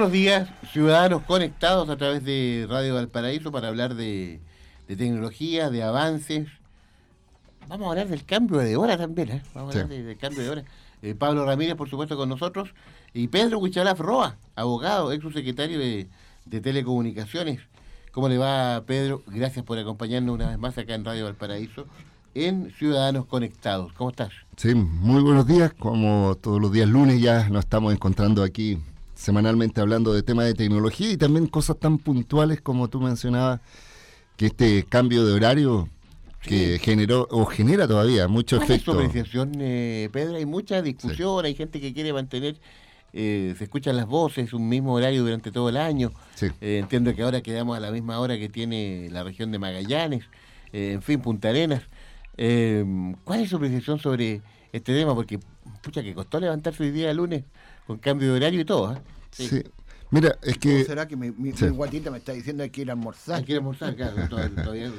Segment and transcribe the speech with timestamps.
[0.00, 4.40] Buenos días, ciudadanos conectados a través de Radio Valparaíso para hablar de,
[4.86, 6.48] tecnología, de avances.
[7.68, 9.42] Vamos a hablar del cambio de hora también, ¿eh?
[9.52, 10.64] Vamos a hablar del cambio de hora.
[11.02, 12.70] Eh, Pablo Ramírez, por supuesto, con nosotros.
[13.12, 16.08] Y Pedro Huichalaf Roa, abogado, ex subsecretario de,
[16.46, 17.60] de Telecomunicaciones.
[18.10, 19.22] ¿Cómo le va, Pedro?
[19.26, 21.84] Gracias por acompañarnos una vez más acá en Radio Valparaíso
[22.34, 23.92] en Ciudadanos Conectados.
[23.92, 24.30] ¿Cómo estás?
[24.56, 25.74] Sí, muy buenos días.
[25.78, 28.78] Como todos los días lunes ya nos estamos encontrando aquí
[29.20, 33.60] semanalmente hablando de temas de tecnología y también cosas tan puntuales como tú mencionabas,
[34.38, 35.90] que este cambio de horario
[36.40, 38.92] que generó o genera todavía mucho efecto.
[38.92, 40.36] Es apreciación, eh, Pedro?
[40.36, 42.56] Hay mucha discusión, hay gente que quiere mantener,
[43.12, 46.12] eh, se escuchan las voces, un mismo horario durante todo el año.
[46.62, 50.24] Eh, entiendo que ahora quedamos a la misma hora que tiene la región de Magallanes,
[50.72, 51.82] en fin, Punta Arenas.
[53.24, 54.40] ¿Cuál es su apreciación sobre
[54.72, 55.14] este tema?
[55.14, 55.38] Porque,
[55.82, 57.44] pucha, que costó levantarse hoy día lunes
[57.90, 58.92] con cambio de horario y todo.
[58.92, 58.98] ¿eh?
[59.32, 59.64] Sí.
[60.12, 60.84] Mira, es que.
[60.84, 63.38] será que mi, mi, guatita me está diciendo que quiere almorzar?
[63.38, 64.92] Hay que ir a almorzar, claro, todavía.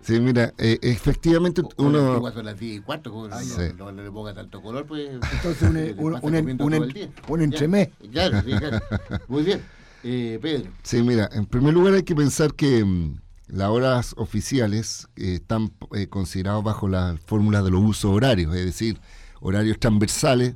[0.00, 2.30] Sí, mira, eh, efectivamente uno...
[2.30, 3.28] Son las 10 y cuarto,
[3.76, 5.10] no, le ponga tanto color, pues...
[5.10, 5.62] Entonces
[5.98, 7.88] un, un, un, un, un entremés.
[8.12, 8.80] Claro, sí, claro.
[9.26, 9.62] Muy bien.
[10.04, 10.70] Eh, Pedro.
[10.82, 15.72] Sí, mira, en primer lugar hay que pensar que mm, las horas oficiales eh, están
[15.94, 19.00] eh, consideradas bajo la fórmula de los usos horarios, es decir,
[19.40, 20.54] horarios transversales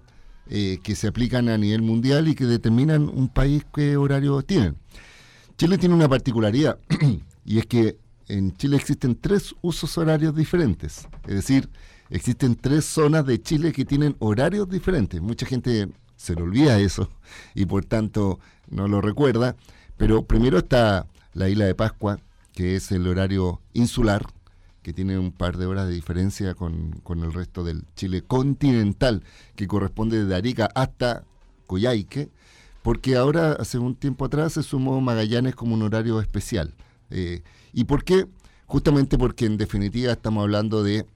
[0.51, 4.77] eh, que se aplican a nivel mundial y que determinan un país qué horario tienen.
[5.57, 6.79] Chile tiene una particularidad
[7.45, 7.99] y es que
[8.29, 11.69] en Chile existen tres usos horarios diferentes, es decir,
[12.11, 15.21] existen tres zonas de Chile que tienen horarios diferentes.
[15.21, 17.11] Mucha gente se le olvida eso
[17.55, 18.39] y por tanto
[18.71, 19.57] no lo recuerda,
[19.97, 22.21] pero primero está la isla de Pascua,
[22.53, 24.27] que es el horario insular,
[24.83, 29.22] que tiene un par de horas de diferencia con, el resto del Chile continental,
[29.56, 31.25] que corresponde desde Arica hasta
[31.66, 32.31] Coyhaique,
[32.83, 36.75] porque ahora, hace un tiempo atrás, se sumó Magallanes como un horario especial.
[37.11, 38.27] Eh, ¿Y por qué?
[38.67, 41.06] Justamente porque en definitiva estamos hablando de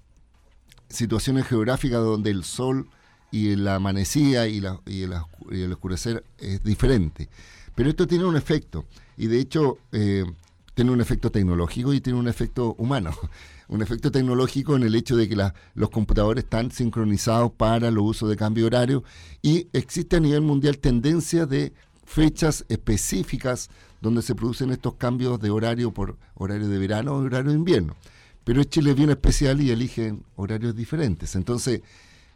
[0.88, 2.88] situaciones geográficas donde el sol
[3.30, 7.28] y la amanecida y, la, y, el, oscurecer es diferente.
[7.74, 8.84] Pero esto tiene un efecto,
[9.16, 10.26] y de hecho eh,
[10.74, 13.10] tiene un efecto tecnológico y tiene un efecto humano
[13.68, 18.28] un efecto tecnológico en el hecho de que los computadores están sincronizados para los usos
[18.28, 19.02] de cambio horario
[19.40, 21.72] y existe a nivel mundial tendencia de
[22.04, 23.70] fechas específicas
[24.02, 27.96] donde se producen estos cambios de horario por horario de verano o horario de invierno.
[28.44, 31.36] Pero Chile es bien especial y eligen horarios diferentes.
[31.36, 31.80] Entonces,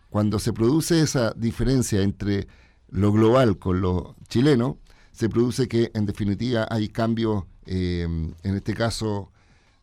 [0.08, 2.46] cuando se produce esa diferencia entre
[2.88, 4.78] lo global con lo chileno,
[5.10, 9.30] se produce que en definitiva hay cambios, eh, en este caso,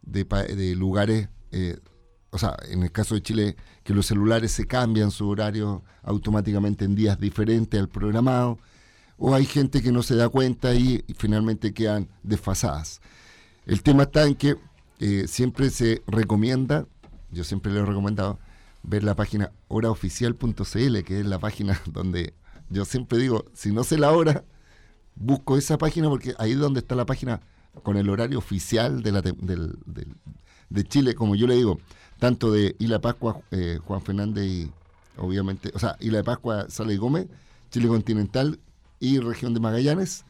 [0.01, 1.77] de, de lugares eh,
[2.33, 6.83] o sea, en el caso de Chile, que los celulares se cambian su horario automáticamente
[6.83, 8.57] en días diferentes al programado,
[9.17, 13.01] o hay gente que no se da cuenta y, finalmente quedan desfasadas.
[13.67, 14.55] El tema está en que
[14.99, 16.87] eh, siempre se recomienda,
[17.31, 18.39] yo siempre le he recomendado,
[18.81, 22.33] ver la página horaoficial.cl, que es la página donde
[22.71, 24.43] yo siempre digo, si no sé la hora,
[25.15, 27.41] busco esa página porque ahí es donde está la página
[27.81, 29.77] con el horario oficial de la, del,
[30.69, 31.79] de Chile, como yo le digo,
[32.19, 34.71] tanto de Isla Pascua, eh, Juan Fernández y
[35.17, 37.27] obviamente, o sea, Isla de Pascua, Sala y Gómez,
[37.71, 38.59] Chile continental
[38.99, 40.25] y región de Magallanes.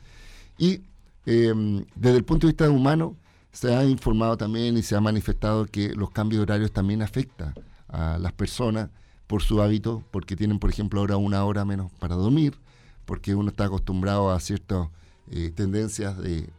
[0.57, 0.81] Y
[1.25, 3.15] em, desde el punto de vista humano,
[3.51, 7.53] se ha informado también y se ha manifestado que los cambios horarios también afectan
[7.87, 8.89] a las personas
[9.27, 12.57] por su hábito, porque tienen, por ejemplo, ahora una hora menos para dormir,
[13.05, 14.87] porque uno está acostumbrado a ciertas
[15.29, 16.49] eh, tendencias de,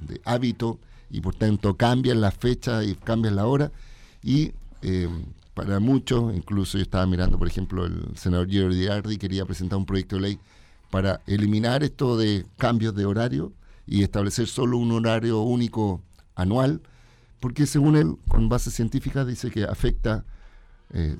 [0.00, 0.78] de hábito
[1.10, 3.72] y por tanto cambian la fecha y cambian la hora.
[4.22, 4.52] Y
[4.82, 5.08] eh,
[5.54, 9.86] para muchos, incluso yo estaba mirando, por ejemplo, el senador Giro Girardi quería presentar un
[9.86, 10.38] proyecto de ley
[10.90, 13.52] para eliminar esto de cambios de horario
[13.86, 16.00] y establecer solo un horario único
[16.34, 16.80] anual,
[17.40, 20.24] porque según él, con base científica, dice que afecta
[20.92, 21.16] eh,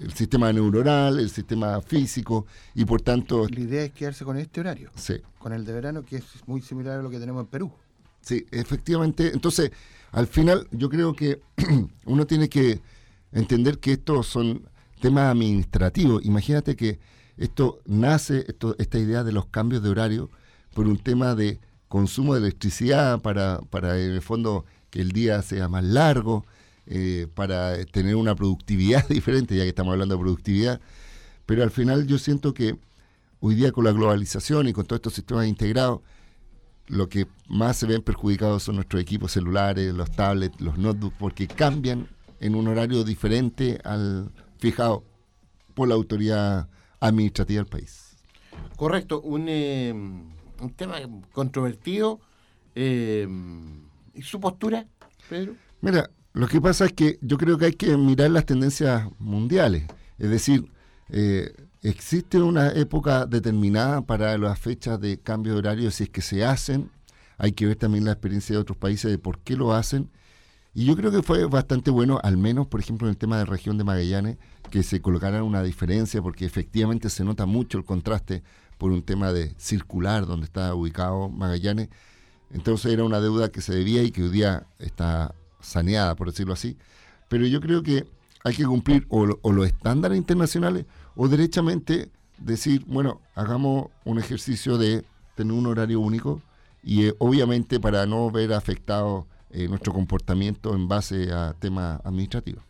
[0.00, 3.46] el sistema neuronal, el sistema físico, y por tanto...
[3.48, 5.14] La idea es quedarse con este horario, sí.
[5.38, 7.72] con el de verano, que es muy similar a lo que tenemos en Perú.
[8.20, 9.30] Sí, efectivamente.
[9.32, 9.72] Entonces,
[10.12, 11.40] al final yo creo que
[12.04, 12.80] uno tiene que
[13.32, 14.68] entender que estos son
[15.00, 16.24] temas administrativos.
[16.24, 16.98] Imagínate que
[17.36, 20.30] esto nace, esto, esta idea de los cambios de horario,
[20.74, 21.58] por un tema de
[21.88, 26.44] consumo de electricidad para, para en el fondo que el día sea más largo,
[26.92, 30.80] eh, para tener una productividad diferente, ya que estamos hablando de productividad.
[31.46, 32.76] Pero al final yo siento que
[33.38, 36.00] hoy día con la globalización y con todos estos sistemas integrados,
[36.88, 41.46] lo que más se ven perjudicados son nuestros equipos celulares, los tablets, los notebooks, porque
[41.46, 42.08] cambian
[42.40, 45.04] en un horario diferente al fijado
[45.74, 48.16] por la autoridad administrativa del país.
[48.74, 50.96] Correcto, un, eh, un tema
[51.30, 52.18] controvertido.
[52.74, 53.28] Eh,
[54.12, 54.88] ¿Y su postura,
[55.28, 55.54] Pedro?
[55.80, 59.84] Mira, lo que pasa es que yo creo que hay que mirar las tendencias mundiales.
[60.18, 60.70] Es decir,
[61.08, 66.22] eh, existe una época determinada para las fechas de cambio de horario, si es que
[66.22, 66.90] se hacen.
[67.38, 70.10] Hay que ver también la experiencia de otros países de por qué lo hacen.
[70.72, 73.44] Y yo creo que fue bastante bueno, al menos, por ejemplo, en el tema de
[73.44, 74.38] la región de Magallanes,
[74.70, 78.44] que se colocara una diferencia, porque efectivamente se nota mucho el contraste
[78.78, 81.88] por un tema de circular donde está ubicado Magallanes.
[82.52, 86.52] Entonces era una deuda que se debía y que hoy día está saneada, por decirlo
[86.52, 86.76] así.
[87.28, 88.06] Pero yo creo que
[88.44, 95.04] hay que cumplir o, los estándares internacionales o derechamente decir, bueno, hagamos un ejercicio de
[95.34, 96.40] tener un horario único
[96.82, 102.64] y eh, obviamente para no ver afectado eh, nuestro comportamiento en base a temas administrativos.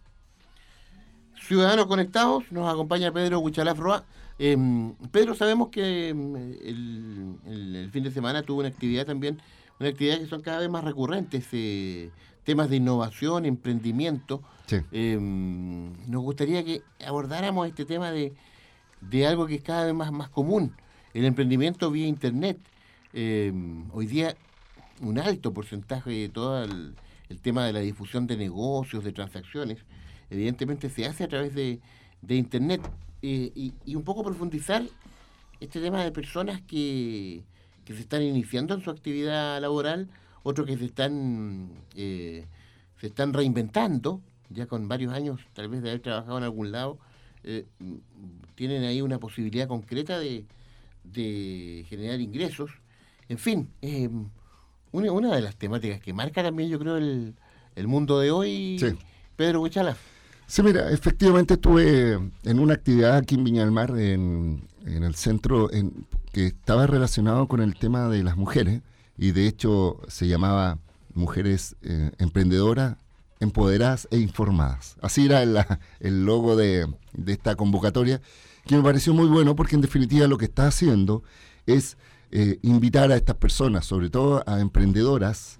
[1.47, 4.05] Ciudadanos conectados, nos acompaña Pedro Huichalafroa.
[4.39, 9.39] Em, Pedro, sabemos que em, el, fin de semana tuvo una actividad también,
[9.79, 12.11] una actividad que son cada vez más recurrentes, eh,
[12.51, 14.43] temas de innovación, emprendimiento.
[14.91, 18.35] Em, nos gustaría que abordáramos este tema de,
[19.25, 20.73] algo que es cada vez más, más común,
[21.15, 22.59] el emprendimiento vía Internet.
[23.93, 24.35] hoy día
[25.01, 26.97] un alto porcentaje de todo el,
[27.41, 29.79] tema de la difusión de negocios, de transacciones,
[30.29, 31.79] evidentemente se hace a través de,
[32.29, 32.81] Internet.
[33.23, 34.83] Eh, y, un poco profundizar
[35.61, 37.45] este tema de personas que,
[37.87, 40.09] se están iniciando en su actividad laboral,
[40.43, 42.47] otros que se están, eh,
[43.01, 46.99] se están reinventando, ya con varios años tal vez de haber trabajado en algún lado,
[47.45, 47.67] eh,
[48.55, 50.45] tienen ahí una posibilidad concreta de,
[51.05, 52.71] de generar ingresos.
[53.29, 53.69] En fin,
[54.93, 57.35] una, una, de las temáticas que marca también, yo creo, el,
[57.87, 58.99] mundo de hoy,
[59.37, 59.97] Pedro Huichala.
[60.47, 65.73] Sí, mira, efectivamente estuve en una actividad aquí en Viña del Mar, en, el centro,
[65.73, 68.83] en, que estaba relacionado con el tema de las mujeres,
[69.21, 70.79] y de hecho se llamaba
[71.13, 72.97] Mujeres eh, Emprendedoras,
[73.39, 74.97] Empoderadas e Informadas.
[75.03, 75.43] Así era
[76.01, 78.23] el logo de, de esta convocatoria,
[78.65, 81.23] que me pareció muy bueno porque en definitiva lo que está haciendo
[81.67, 81.99] es
[82.31, 85.60] eh, invitar a estas personas, sobre todo a emprendedoras,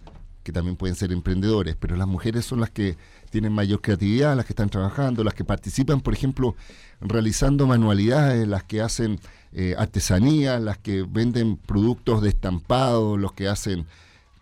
[0.51, 2.97] que también pueden ser emprendedores, pero las mujeres son las que
[3.31, 6.57] tienen mayor creatividad, las que están trabajando, las que participan, por ejemplo,
[7.01, 9.21] realizando manualidades, las que hacen
[9.53, 13.87] eh, artesanía, las que venden productos de estampado, los que hacen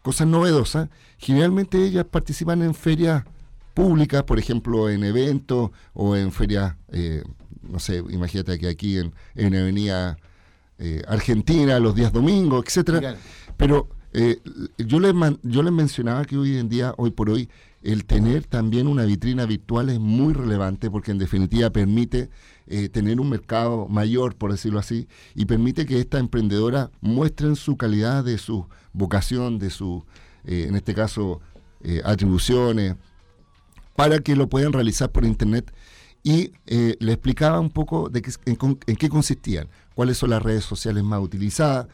[0.00, 0.88] cosas novedosas.
[1.18, 3.24] Generalmente ellas participan en ferias
[3.74, 7.22] públicas, por ejemplo, en eventos o en ferias, eh,
[7.60, 10.16] no sé, imagínate que aquí en, en Avenida
[10.78, 13.16] eh, Argentina los días domingos, etcétera.
[13.58, 14.40] Pero eh,
[14.78, 17.48] yo, les yo les mencionaba que hoy en día, hoy por hoy,
[17.82, 22.30] el tener también una vitrina virtual es muy relevante porque en definitiva permite
[22.66, 27.76] eh, tener un mercado mayor, por decirlo así, y permite que estas emprendedoras muestren su
[27.76, 30.04] calidad de su vocación, de su,
[30.44, 31.40] en este caso,
[32.04, 32.96] atribuciones,
[33.94, 35.72] para que lo puedan realizar por Internet.
[36.24, 41.20] Y le explicaba un poco de en qué consistían cuáles son las redes sociales más
[41.20, 41.86] utilizadas,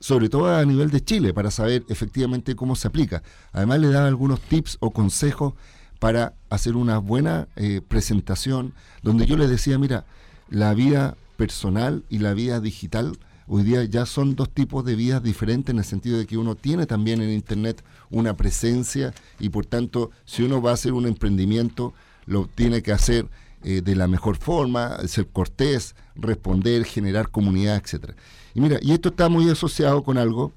[0.00, 3.22] sobre todo a nivel de Chile, para saber efectivamente cómo se aplica.
[3.52, 5.54] Además le daba algunos tips o consejos
[5.98, 10.04] para hacer una buena eh, presentación, donde yo les decía, mira,
[10.48, 15.22] la vida personal y la vida digital hoy día ya son dos tipos de vidas
[15.22, 19.64] diferentes en el sentido de que uno tiene también en Internet una presencia y por
[19.64, 21.94] tanto si uno va a hacer un emprendimiento
[22.26, 23.26] lo tiene que hacer
[23.64, 28.14] eh, de la mejor forma, ser cortés, responder, generar comunidad, etcétera.
[28.54, 30.52] Y mira, y esto está muy asociado con algo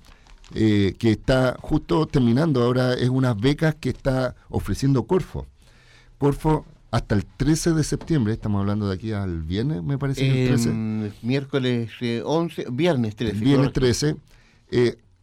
[0.53, 5.48] eh, que está justo terminando ahora, es unas becas que está ofreciendo Corfo.
[6.18, 10.27] Corfo hasta el 13 de septiembre, estamos hablando de aquí al viernes, me parece.
[10.27, 11.13] el 13.
[11.22, 11.91] miércoles
[12.24, 13.38] 11, eh, viernes 13.
[13.38, 14.15] Viernes 13.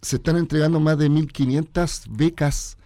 [0.01, 2.79] se están entregando más de 1.500 becas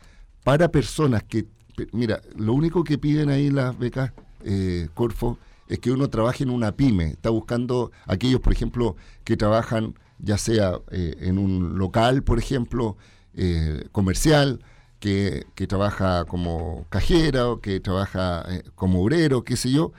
[0.42, 1.46] para personas que
[1.92, 4.12] Mira, lo único que piden ahí las becas
[4.44, 5.38] eh, Corfo
[5.72, 7.06] es que uno trabaje en una pyme.
[7.06, 12.98] Está buscando aquellos, por ejemplo, que trabajan ya sea eh, en un local, por ejemplo,
[13.32, 14.62] eh, comercial,
[15.00, 19.92] que, que trabaja como cajera o que trabaja eh, como obrero, qué sé yo.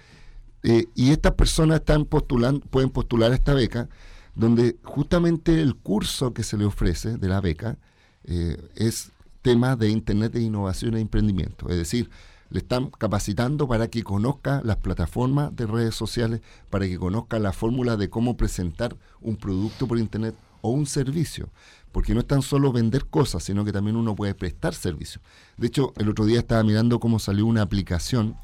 [0.61, 3.89] Y estas personas están postulando, pueden postular a esta beca,
[4.33, 7.77] donde justamente el curso que se le ofrece de la beca
[8.23, 9.11] es
[9.41, 11.67] tema de Internet de innovación e emprendimiento.
[11.67, 12.09] Es decir,
[12.53, 17.51] le están capacitando para que conozca las plataformas de redes sociales, para que conozca la
[17.51, 21.49] fórmula de cómo presentar un producto por Internet o un servicio.
[21.91, 25.23] Porque no es tan solo vender cosas, sino que también uno puede prestar servicios.
[25.57, 28.37] De hecho, el otro día estaba mirando cómo salió una aplicación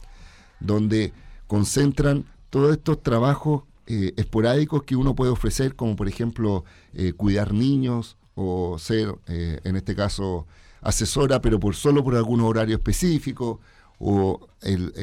[0.60, 1.13] donde
[1.46, 7.54] concentran todos estos trabajos eh, esporádicos que uno puede ofrecer, como por ejemplo eh, cuidar
[7.54, 10.48] niños o ser, eh, en este caso,
[10.82, 13.60] asesora, pero por solo por algún horario específico,
[14.00, 14.94] o el,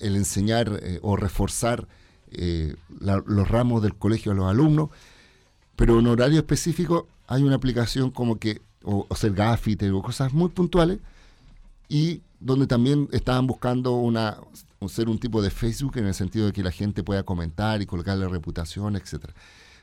[0.00, 1.88] enseñar eh, o reforzar
[2.30, 4.90] eh, la- los ramos del colegio a los alumnos,
[5.76, 10.32] pero en horario específico hay una aplicación como que, o, o ser gaffiter o cosas
[10.32, 10.98] muy puntuales,
[11.88, 14.38] y donde también estaban buscando una
[14.80, 17.80] un- ser un tipo de Facebook en el sentido de que la gente pueda comentar
[17.80, 19.32] y colocarle reputación, etcétera.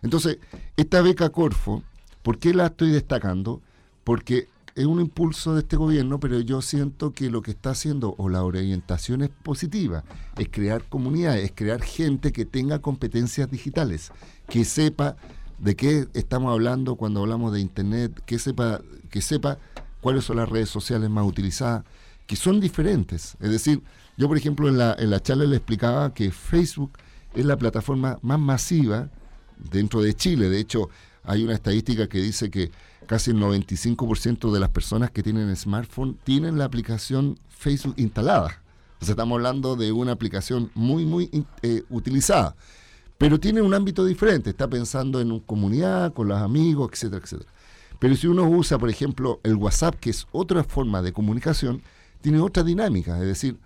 [0.04, 0.38] Entonces,
[0.78, 1.82] esta beca Corfo,
[2.22, 3.62] ¿por qué la estoy destacando?
[4.04, 8.16] Porque es un impulso de este gobierno, pero yo siento que lo que está haciendo,
[8.18, 10.04] o la orientación es positiva,
[10.38, 14.12] es crear comunidades, es crear gente que tenga competencias digitales,
[14.48, 15.18] que sepa
[15.60, 19.58] de qué estamos hablando cuando hablamos de Internet, que sepa, que sepa
[20.00, 21.84] cuáles son las redes sociales más utilizadas,
[22.26, 23.36] que son diferentes.
[23.40, 23.84] Es decir,
[24.18, 26.94] yo por ejemplo en la, en la charla le explicaba que Facebook
[27.34, 29.10] es la plataforma más masiva
[29.58, 30.50] dentro de Chile.
[30.50, 30.90] De hecho,
[31.24, 32.72] hay una estadística que dice que
[33.12, 38.62] casi el 95% de las personas que tienen smartphone tienen la aplicación Facebook instalada.
[39.02, 41.30] O sea, estamos hablando de una aplicación muy, muy
[41.62, 42.56] eh, utilizada.
[43.18, 44.52] Pero tiene un ámbito diferente.
[44.52, 47.52] Está pensando en una comunidad, con los amigos, etcétera, etcétera.
[48.00, 51.82] Pero si uno usa, por ejemplo, el WhatsApp, que es otra forma de comunicación,
[52.22, 53.20] tiene otra dinámica.
[53.20, 53.58] Es decir,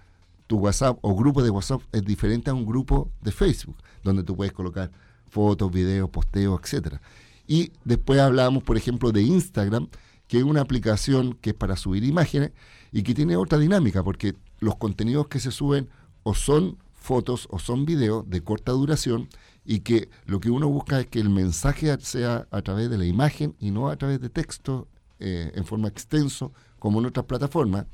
[0.47, 4.35] tu WhatsApp o grupo de WhatsApp es diferente a un grupo de Facebook, donde tú
[4.35, 4.89] puedes colocar
[5.29, 6.99] fotos, videos, posteos, etcétera.
[7.47, 9.89] Y después hablamos, por ejemplo, de Instagram,
[10.27, 12.51] que es una aplicación que es para subir imágenes
[12.91, 15.89] y que tiene otra dinámica, porque los contenidos que se suben
[16.23, 19.29] o son fotos o son videos de corta duración
[19.63, 23.05] y que lo que uno busca es que el mensaje sea a través de la
[23.05, 24.87] imagen y no a través de texto
[25.19, 27.85] eh, en forma extenso como en otras plataformas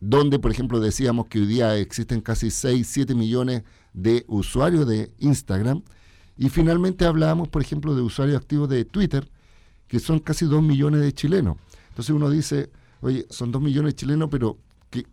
[0.00, 3.62] donde, por ejemplo, decíamos que hoy día existen casi 6, 7 millones
[3.92, 5.82] de usuarios de Instagram,
[6.38, 9.30] y finalmente hablábamos, por ejemplo, de usuarios activos de Twitter,
[9.88, 11.56] que son casi 2 millones de chilenos.
[11.88, 14.58] Entonces uno dice, oye, son 2 millones de chilenos, pero
[14.90, 15.06] que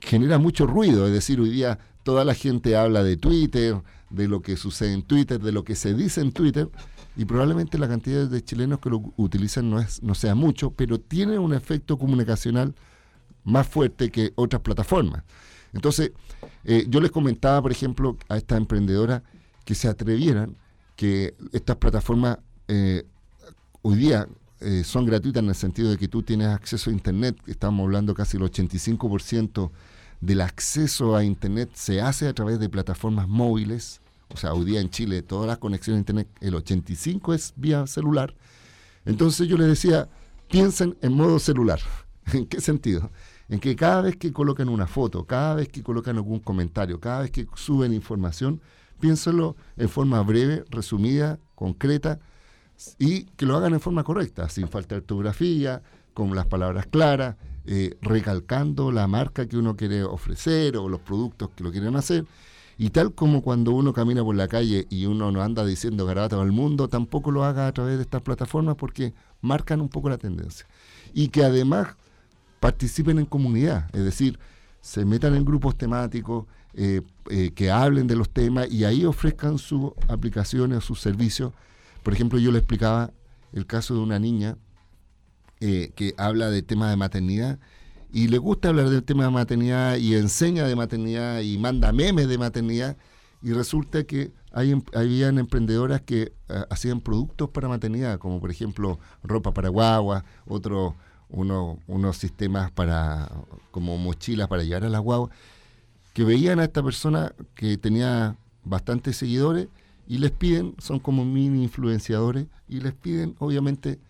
[0.00, 4.40] genera mucho ruido, es decir, hoy día toda la gente habla de Twitter, de lo
[4.40, 6.70] que sucede en Twitter, de lo que se dice en Twitter,
[7.16, 11.00] y probablemente la cantidad de chilenos que lo utilizan no, es, no sea mucho, pero
[11.00, 12.74] tiene un efecto comunicacional
[13.44, 15.24] más fuerte que otras plataformas.
[15.72, 16.12] Entonces,
[16.64, 19.22] eh, yo les comentaba, por ejemplo, a estas emprendedoras
[19.64, 20.56] que se atrevieran,
[20.98, 23.06] que estas plataformas eh,
[23.82, 24.26] hoy día
[24.58, 28.14] eh, son gratuitas en el sentido de que tú tienes acceso a Internet, estamos hablando
[28.14, 29.70] casi el 85%
[30.20, 34.80] del acceso a Internet se hace a través de plataformas móviles, o sea, hoy día
[34.80, 38.34] en Chile todas las conexiones a Internet, el 85% es vía celular.
[39.04, 40.08] Entonces yo les decía,
[40.50, 41.78] piensen en modo celular.
[42.32, 43.12] ¿En qué sentido?
[43.48, 47.20] En que cada vez que colocan una foto, cada vez que colocan algún comentario, cada
[47.20, 48.60] vez que suben información,
[48.98, 52.18] piénsenlo en forma breve, resumida, concreta
[52.98, 55.82] y que lo hagan en forma correcta, sin falta de ortografía,
[56.14, 57.36] con las palabras claras,
[57.66, 62.24] eh, recalcando la marca que uno quiere ofrecer o los productos que lo quieren hacer.
[62.76, 66.40] Y tal como cuando uno camina por la calle y uno no anda diciendo garabato
[66.40, 70.18] al mundo, tampoco lo haga a través de estas plataformas porque marcan un poco la
[70.18, 70.66] tendencia.
[71.12, 71.96] Y que además
[72.60, 74.38] participen en comunidad, es decir,
[74.80, 76.46] se metan en grupos temáticos,
[76.80, 81.52] eh, eh, que hablen de los temas y ahí ofrezcan sus aplicaciones o sus servicios.
[82.04, 83.10] Por ejemplo, yo le explicaba
[83.52, 84.56] el caso de una niña
[85.58, 87.58] eh, que habla de temas de maternidad
[88.12, 92.28] y le gusta hablar del tema de maternidad y enseña de maternidad y manda memes
[92.28, 92.96] de maternidad
[93.42, 96.32] y resulta que hay, em- habían emprendedoras que
[96.70, 100.94] hacían productos para maternidad, como por ejemplo ropa para guagua, otro,
[101.28, 103.28] uno, unos sistemas para
[103.72, 105.32] como mochilas para llevar a las guaguas,
[106.18, 109.68] que veían a esta persona que tenía bastantes seguidores
[110.08, 114.00] y les piden, son como mini influenciadores, y les piden, obviamente,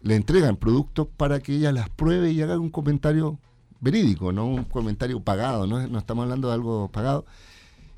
[0.00, 3.38] le entregan productos para que ella las pruebe y haga un comentario
[3.78, 7.24] verídico, no un comentario pagado, no, no estamos hablando de algo pagado.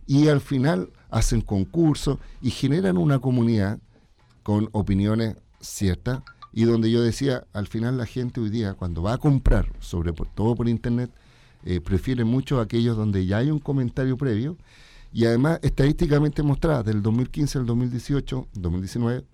[0.07, 3.79] Y al final hacen concursos y generan una comunidad
[4.43, 6.21] con opiniones ciertas
[6.53, 10.13] y donde yo decía, al final la gente hoy día, cuando va a comprar, sobre
[10.13, 11.11] todo por internet,
[11.65, 14.57] eh, prefiere mucho aquellos donde ya hay un comentario previo
[15.13, 19.25] y además estadísticamente mostrada del 2015 al 2018, 2019,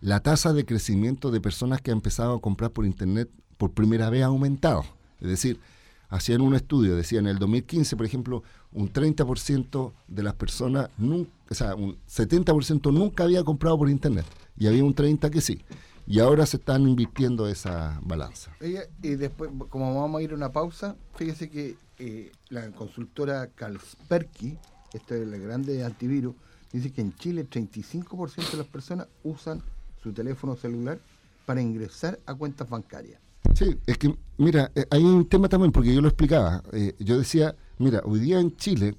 [0.00, 4.10] la tasa de crecimiento de personas que han empezado a comprar por internet por primera
[4.10, 4.84] vez ha aumentado.
[5.20, 5.60] Es decir,
[6.08, 11.54] hacían un estudio, decían en el 2015, por ejemplo, un 30% de las personas, o
[11.54, 14.26] sea, un 70% nunca había comprado por internet
[14.58, 15.60] y había un 30% que sí.
[16.06, 18.50] Y ahora se están invirtiendo esa balanza.
[18.60, 24.58] y después, como vamos a ir a una pausa, fíjese que eh, la consultora Kalsperky,
[24.92, 26.34] esta es la grande antivirus,
[26.72, 29.62] dice que en Chile el 35% de las personas usan
[30.02, 30.98] su teléfono celular
[31.46, 33.20] para ingresar a cuentas bancarias.
[33.54, 36.62] Sí, es que, mira, eh, hay un tema también, porque yo lo explicaba.
[36.72, 38.96] Eh, yo decía, mira, hoy día en Chile,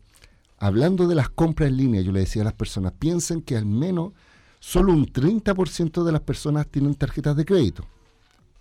[0.59, 3.65] hablando de las compras en línea, yo le decía a las personas, piensen que al
[3.65, 4.13] menos
[4.63, 7.83] solo un 30% de las personas tienen tarjetas de crédito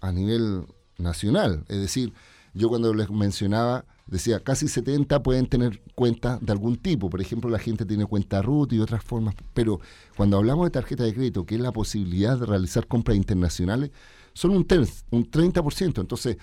[0.01, 0.67] a nivel
[0.99, 1.65] nacional.
[1.69, 2.13] Es decir,
[2.55, 7.09] yo cuando les mencionaba, decía, casi 70 pueden tener cuentas de algún tipo.
[7.09, 9.37] Por ejemplo, la gente tiene cuenta RUT y otras formas.
[9.55, 9.81] Pero
[10.17, 13.93] cuando hablamos de tarjeta de crédito, que es la posibilidad de realizar compras internacionales,
[14.33, 14.67] son un,
[15.13, 16.01] un 30%.
[16.01, 16.37] Entonces,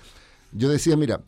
[0.54, 1.22] yo decía, mira,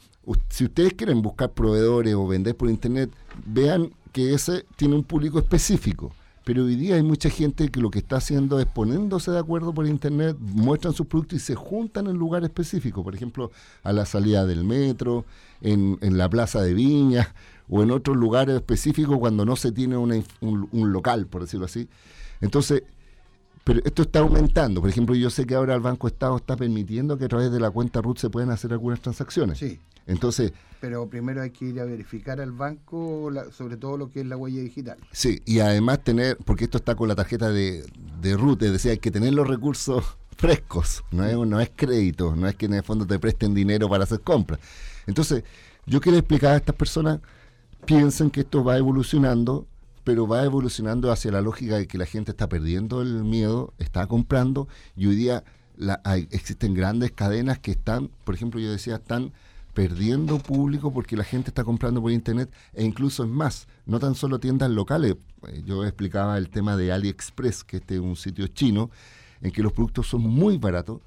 [0.47, 3.11] si ustedes quieren buscar proveedores o vender por internet,
[3.45, 6.13] vean que ese tiene un público específico.
[6.43, 9.73] Pero hoy día hay mucha gente que lo que está haciendo es poniéndose de acuerdo
[9.73, 13.51] por internet, muestran sus productos y se juntan en lugar específico, por ejemplo,
[13.83, 15.25] a la salida del metro,
[15.61, 17.33] en, la plaza de Viña
[17.69, 21.87] o en otros lugares específicos cuando no se tiene un, un local, por decirlo así.
[22.41, 22.83] Entonces,
[23.63, 24.81] pero esto está aumentando.
[24.81, 27.59] Por ejemplo, yo sé que ahora el Banco Estado está permitiendo que a través de
[27.59, 29.59] la cuenta RUT se puedan hacer algunas transacciones.
[29.59, 29.79] Sí.
[30.07, 30.51] Entonces.
[30.79, 34.35] Pero primero hay que ir a verificar al banco, sobre todo lo que es la
[34.35, 34.97] huella digital.
[35.11, 37.85] Sí, y además tener, porque esto está con la tarjeta de,
[38.19, 40.03] de RUT, es decir, hay que tener los recursos
[40.37, 43.87] frescos, no es, no es crédito, no es que en el fondo te presten dinero
[43.89, 44.59] para hacer compras.
[45.05, 45.43] Entonces,
[45.85, 47.19] yo quiero explicar a estas personas,
[47.85, 49.67] piensen que esto va evolucionando
[50.03, 54.07] pero va evolucionando hacia la lógica de que la gente está perdiendo el miedo, está
[54.07, 55.43] comprando y hoy día
[56.31, 59.31] existen grandes cadenas que están, por ejemplo, yo decía, están
[59.73, 64.15] perdiendo público porque la gente está comprando por internet e incluso es más, no tan
[64.15, 65.15] solo tiendas locales,
[65.47, 68.91] eh, yo explicaba el tema de AliExpress, que este es un sitio chino,
[69.41, 70.99] en que los productos son muy baratos,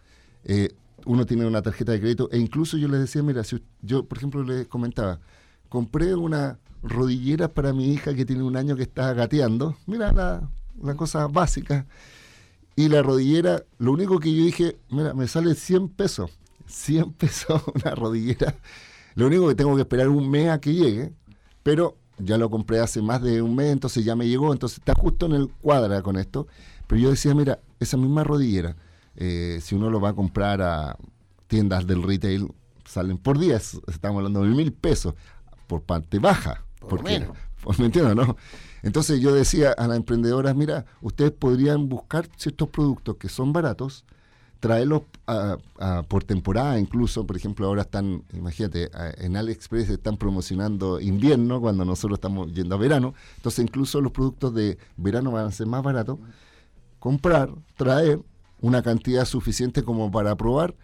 [0.44, 0.70] eh,
[1.04, 4.18] uno tiene una tarjeta de crédito e incluso yo les decía, mira, si yo por
[4.18, 5.20] ejemplo les comentaba,
[5.68, 9.76] compré una rodilleras para mi hija que tiene un año que está gateando.
[9.86, 10.48] Mira la,
[10.96, 11.86] cosa básica.
[12.76, 16.30] Y la rodillera, lo único que yo dije, mira, me sale 100 pesos.
[16.66, 18.54] 100 pesos una rodillera.
[19.14, 21.12] Lo único que tengo que esperar un mes a que llegue,
[21.62, 24.94] pero ya lo compré hace más de un mes, entonces ya me llegó, entonces está
[24.94, 26.46] justo en el cuadra con esto.
[26.86, 28.76] Pero yo decía, mira, esa misma rodillera,
[29.16, 30.98] eh, si uno lo va a comprar a
[31.46, 32.52] tiendas del retail,
[32.84, 35.14] salen por 10, estamos hablando de mil pesos,
[35.66, 36.63] por parte baja.
[36.86, 37.26] Por porque,
[37.78, 38.36] ¿Me entiendo, no?
[38.82, 44.04] Entonces yo decía a las emprendedoras, mira, ustedes podrían buscar ciertos productos que son baratos,
[44.60, 45.02] traerlos
[46.08, 52.16] por temporada incluso, por ejemplo, ahora están, imagínate, en AliExpress están promocionando invierno cuando nosotros
[52.16, 56.18] estamos yendo a verano, entonces incluso los productos de verano van a ser más baratos,
[56.98, 58.20] comprar, traer
[58.60, 60.74] una cantidad suficiente como para probar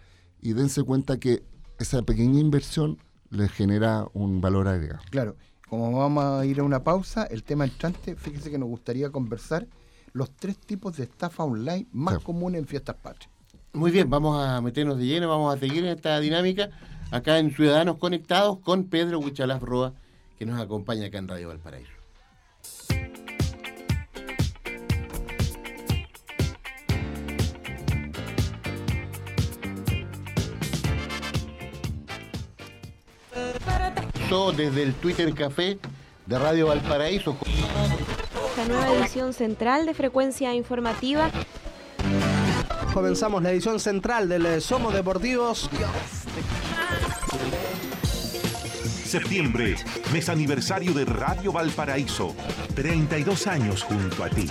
[0.41, 1.43] y dense cuenta que
[1.79, 2.99] esa pequeña inversión
[3.31, 5.01] les genera un valor agregado.
[5.09, 5.35] Claro,
[5.71, 9.67] como vamos a ir a una pausa, el tema entrante, fíjese que nos gustaría conversar
[10.11, 13.31] los tres tipos de estafa online más comunes en fiestas patrias.
[13.71, 16.71] Muy bien, vamos a meternos de lleno, vamos a seguir en esta dinámica
[17.09, 19.93] acá en Ciudadanos Conectados con Pedro Huichalaf Roa,
[20.37, 22.00] que nos acompaña acá en Radio Valparaíso.
[34.31, 35.77] Desde el Twitter Café
[36.25, 37.37] de Radio Valparaíso.
[38.49, 41.29] Esta nueva edición central de frecuencia informativa.
[42.93, 45.69] Comenzamos la edición central del eh, Somos Deportivos.
[49.03, 49.75] Septiembre,
[50.13, 52.33] mes aniversario de Radio Valparaíso.
[52.73, 54.49] 32 años junto a ti.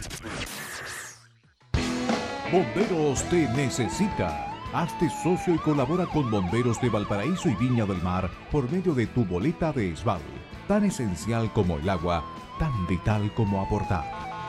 [2.53, 4.50] Bomberos te necesita.
[4.73, 9.09] Hazte socio y colabora con Bomberos de Valparaíso y Viña del Mar por medio de
[9.09, 10.21] tu boleta de ESBAL.
[10.69, 12.25] Tan esencial como el agua,
[12.61, 14.05] tan vital como aportar.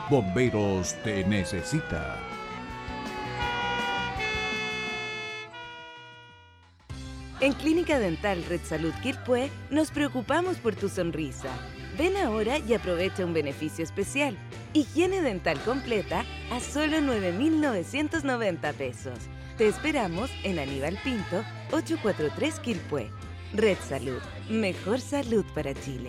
[0.08, 2.20] Bomberos te necesita.
[7.40, 11.50] En Clínica Dental Red Salud Quilpué nos preocupamos por tu sonrisa.
[11.98, 14.38] Ven ahora y aprovecha un beneficio especial.
[14.72, 19.18] Higiene dental completa a solo 9,990 pesos.
[19.58, 23.10] Te esperamos en Aníbal Pinto, 843 Quilpué.
[23.52, 26.08] Red Salud, mejor salud para Chile.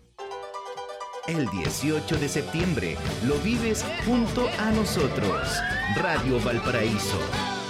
[1.27, 5.47] El 18 de septiembre lo vives junto a nosotros.
[5.95, 7.60] Radio Valparaíso.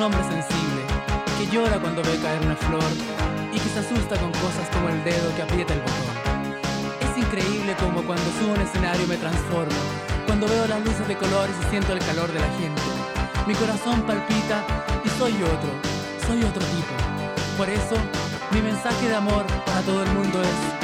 [0.00, 0.82] Un hombre sensible,
[1.36, 2.90] que llora cuando ve caer una flor
[3.52, 6.56] y que se asusta con cosas como el dedo que aprieta el botón.
[7.00, 9.76] Es increíble como cuando subo un escenario me transformo,
[10.26, 12.82] cuando veo las luces de colores y siento el calor de la gente.
[13.46, 14.64] Mi corazón palpita
[15.04, 15.70] y soy otro,
[16.26, 16.94] soy otro tipo.
[17.58, 17.96] Por eso
[18.52, 20.80] Mi mensaje de amor para todo el mundo es.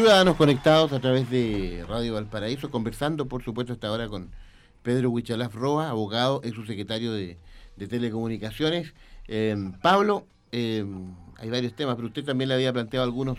[0.00, 4.30] Ciudadanos conectados a través de Radio Valparaíso, conversando, por supuesto, hasta ahora con
[4.82, 7.36] Pedro Huichalaf Roa, abogado, es su secretario de,
[7.76, 8.94] de Telecomunicaciones.
[9.28, 10.86] Eh, Pablo, eh,
[11.36, 13.38] hay varios temas, pero usted también le había planteado algunos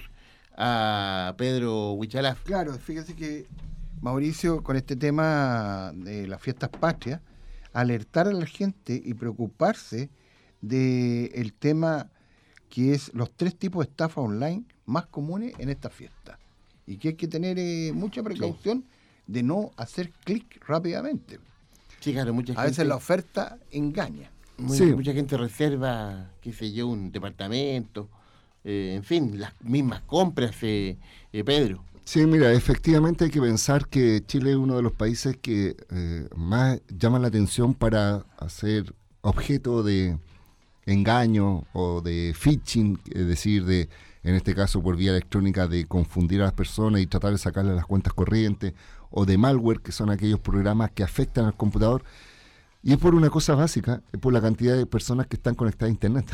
[0.55, 2.43] a Pedro Huichalaf.
[2.43, 3.47] Claro, fíjese que
[3.99, 7.21] Mauricio, con este tema de las fiestas patrias,
[7.73, 10.11] alertar a la gente y preocuparse
[10.61, 12.11] del tema
[12.69, 16.37] que es los tres tipos de estafa online más comunes en esta fiesta.
[16.91, 18.83] Y que hay que tener eh, mucha precaución
[19.27, 21.39] de no hacer clic rápidamente.
[22.01, 24.29] Sí, claro, mucha A veces gente- la oferta engaña.
[24.57, 24.85] Muy- Sí.
[24.93, 28.09] Mucha gente reserva, qué sé yo, un departamento,
[28.63, 30.97] eh, en fin, las mismas compras, eh,
[31.31, 31.83] eh, Pedro.
[32.03, 36.27] Sí, mira, efectivamente hay que pensar que Chile es uno de los países que eh,
[36.35, 40.17] más llama la atención para hacer objeto de
[40.85, 43.87] engaño o de phishing, es decir, de,
[44.23, 47.75] en este caso por vía electrónica, de confundir a las personas y tratar de sacarle
[47.75, 48.73] las cuentas corrientes,
[49.09, 52.03] o de malware, que son aquellos programas que afectan al computador.
[52.83, 55.89] Y es por una cosa básica, es por la cantidad de personas que están conectadas
[55.89, 56.25] a Internet.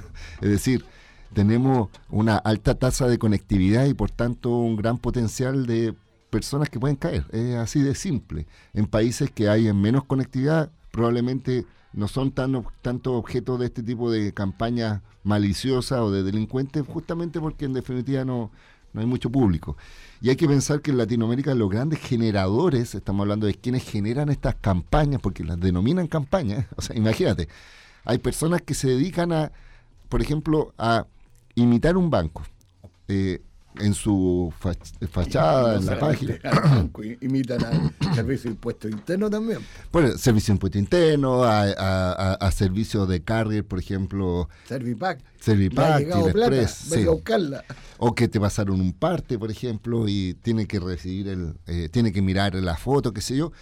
[0.40, 0.84] es decir,
[1.32, 5.94] tenemos una alta tasa de conectividad y por tanto un gran potencial de
[6.30, 7.26] personas que pueden caer.
[7.30, 8.46] Es así de simple.
[8.72, 13.82] En países que hay en menos conectividad, probablemente no son tan tanto objeto de este
[13.82, 18.50] tipo de campañas maliciosas o de delincuentes, justamente porque en definitiva no,
[18.92, 19.76] no hay mucho público.
[20.20, 24.28] Y hay que pensar que en Latinoamérica los grandes generadores, estamos hablando de quienes generan
[24.28, 27.48] estas campañas, porque las denominan campañas, o sea, imagínate,
[28.04, 29.52] hay personas que se dedican a,
[30.08, 31.06] por ejemplo, a
[31.54, 32.42] imitar un banco.
[33.08, 33.40] eh,
[33.80, 36.38] en su fach- fachada, en la página.
[37.20, 39.58] Imitan al servicio de impuesto interno también.
[39.92, 41.62] Bueno, servicio de impuesto interno, a,
[42.34, 44.48] a, servicios de carrier, por ejemplo,
[45.98, 47.06] llegado plata, Express, sí.
[47.98, 52.12] o que te pasaron un parte, por ejemplo, y tiene que recibir el, eh, tiene
[52.12, 53.52] que mirar la foto, qué sé yo.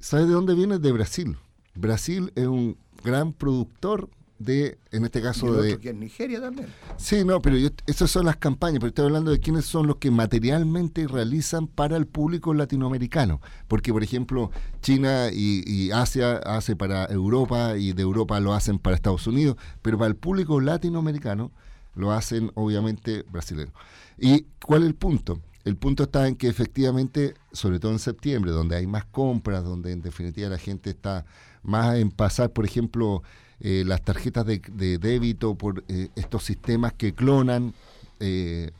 [0.00, 0.78] ¿Sabes de dónde viene?
[0.78, 1.36] De Brasil.
[1.74, 4.08] Brasil es un gran productor
[4.44, 6.68] de, en este Y caso el de, que en Nigeria también.
[6.96, 9.96] Sí, no, pero yo, esas son las campañas, pero estoy hablando de quiénes son los
[9.96, 13.40] que materialmente realizan para el público latinoamericano.
[13.68, 14.50] Porque, por ejemplo,
[14.80, 19.56] China y, y Asia hace para Europa y de Europa lo hacen para Estados Unidos,
[19.82, 21.52] pero para el público latinoamericano
[21.94, 23.74] lo hacen obviamente brasileños.
[24.18, 25.40] ¿Y cuál es el punto?
[25.64, 29.92] El punto está en que efectivamente, sobre todo en septiembre, donde hay más compras, donde
[29.92, 31.24] en definitiva la gente está
[31.62, 33.22] más en pasar, por ejemplo,
[33.64, 37.74] eh, las tarjetas de, débito por eh, estos sistemas que clonan
[38.18, 38.72] eh,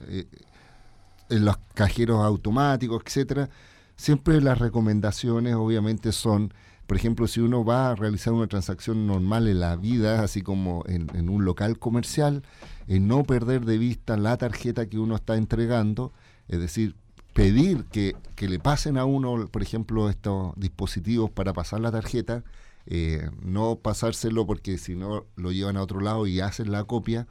[1.30, 3.48] en los cajeros automáticos, etcétera,
[3.94, 6.52] siempre las recomendaciones obviamente son,
[6.88, 10.82] por ejemplo, si uno va a realizar una transacción normal en la vida, así como
[10.88, 12.42] en, en un local comercial,
[12.88, 16.12] en no perder de vista la tarjeta que uno está entregando,
[16.48, 16.96] es decir,
[17.34, 22.42] pedir que, que le pasen a uno, por ejemplo, estos dispositivos para pasar la tarjeta,
[22.86, 27.26] eh, no pasárselo porque si no lo llevan a otro lado y hacen la copia.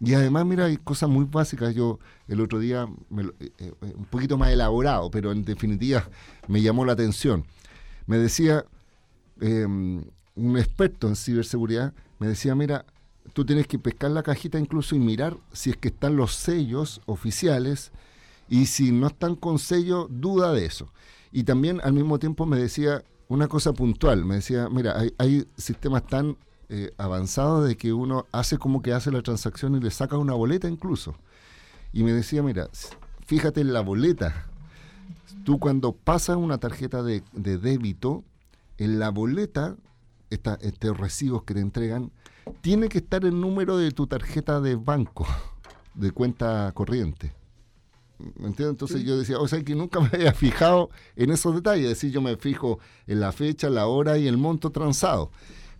[0.00, 1.74] Y además, mira, hay cosas muy básicas.
[1.74, 6.08] Yo el otro día, me eh, eh, un poquito más elaborado, pero en definitiva
[6.48, 7.44] me llamó la atención.
[8.06, 8.64] Me decía
[9.40, 12.84] eh, un experto en ciberseguridad, me decía, mira,
[13.32, 17.00] tú tienes que pescar la cajita incluso y mirar si es que están los sellos
[17.06, 17.92] oficiales
[18.48, 20.92] y si no están con sello, duda de eso.
[21.30, 26.06] Y también al mismo tiempo me decía una cosa puntual, me decía, mira, hay, sistemas
[26.06, 26.36] tan
[26.68, 30.34] eh, avanzados de que uno hace como que hace la transacción y le saca una
[30.34, 31.14] boleta incluso.
[31.94, 32.68] Y me decía, mira,
[33.24, 34.48] fíjate en la boleta.
[35.44, 38.22] Tú cuando pasas una tarjeta de, de débito,
[38.76, 39.76] en la boleta,
[40.28, 42.12] esta, estos recibos que te entregan,
[42.60, 45.26] tiene que estar el número de tu tarjeta de banco,
[45.94, 47.32] de cuenta corriente.
[48.38, 48.70] ¿Me entiendes?
[48.70, 51.84] Entonces yo decía, o sea, que nunca me había fijado en esos detalles.
[51.84, 55.30] Es decir, yo me fijo en la fecha, la hora y el monto transado.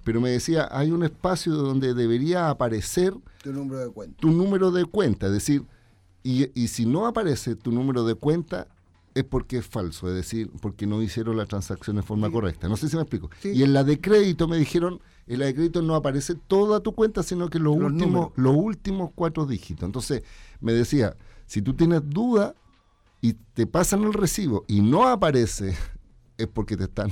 [0.05, 4.17] Pero me decía, hay un espacio donde debería aparecer Tu número de cuenta.
[4.21, 5.27] tu número de cuenta.
[5.27, 5.65] Es decir,
[6.25, 8.67] y, y si no aparece tu número de cuenta,
[9.15, 10.09] es porque es falso.
[10.09, 12.69] Es decir, porque no hicieron la transacción de forma correcta.
[12.69, 13.31] No sé si me explico.
[13.45, 16.93] Y en la de crédito me dijeron, en la de crédito no aparece toda tu
[16.95, 18.33] cuenta, sino que los, Los últimos, números.
[18.37, 19.85] los últimos cuatro dígitos.
[19.85, 20.23] Entonces,
[20.61, 21.15] me decía,
[21.47, 22.55] si tú tienes duda
[23.21, 25.77] y te pasan el recibo y no aparece,
[26.39, 27.11] es porque te están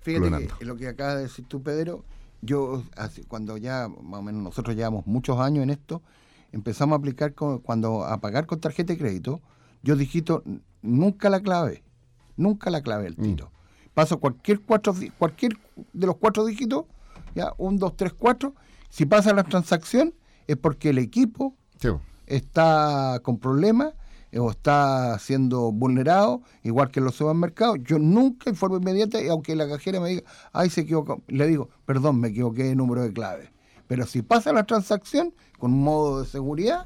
[0.00, 0.58] Fíjate clonando.
[0.58, 2.04] que lo que acaba de decir tu Pedro,
[2.42, 2.82] yo
[3.28, 6.02] cuando ya más o menos nosotros llevamos muchos años en esto,
[6.52, 9.40] empezamos a aplicar con- cuando a pagar con tarjeta de crédito,
[9.82, 10.42] yo digito
[10.82, 11.82] nunca la clave,
[12.36, 13.50] nunca la clave del tiro.
[13.94, 15.56] Paso cualquier cuatro cualquier
[15.92, 16.84] de los cuatro dígitos,
[17.34, 18.54] ya un, dos, tres, cuatro.
[18.90, 20.14] Si pasa la transacción
[20.46, 21.88] es porque el equipo Sí,
[22.26, 23.94] está con problemas
[24.32, 27.78] eh, o está siendo vulnerado, igual que en los supermercados.
[27.84, 31.46] Yo nunca en forma inmediata, y aunque la cajera me diga, ay, se equivocó, le
[31.46, 33.52] digo, perdón, me equivoqué de número de clave.
[33.86, 36.84] Pero si pasa la transacción con un modo de seguridad,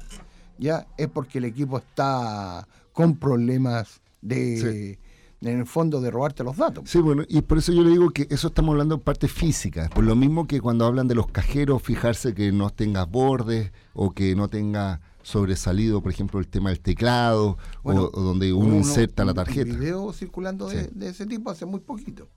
[0.59, 4.99] ya es porque el equipo está con problemas de,
[5.41, 6.89] en el fondo, de robarte los datos.
[6.89, 9.89] Sí, bueno, y por eso yo le digo que eso estamos hablando de parte física.
[9.93, 14.11] Por lo mismo que cuando hablan de los cajeros, fijarse que no tenga bordes o
[14.11, 18.75] que no tenga sobresalido, por ejemplo, el tema del teclado Bueno, o, o donde uno,
[18.75, 19.71] inserta la tarjeta.
[19.71, 20.77] Un video circulando Sí.
[20.91, 22.27] de ese tipo hace muy poquito.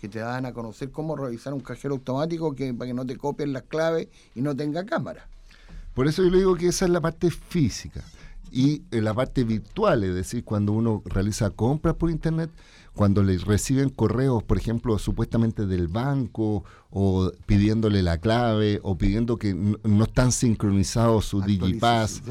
[0.00, 3.16] Que te dan a conocer cómo revisar un cajero automático que, para que no te
[3.16, 5.28] copien las claves y no tenga cámara.
[5.94, 8.02] Por eso yo le digo que esa es la parte física.
[8.50, 12.50] Y eh, la parte virtual, es decir, cuando uno realiza compras por internet,
[12.94, 19.36] cuando le reciben correos, por ejemplo, supuestamente del banco, o pidiéndole la clave, o pidiendo
[19.36, 22.22] que no están sincronizados su Digipass,